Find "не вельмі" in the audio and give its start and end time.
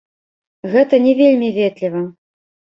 1.05-1.53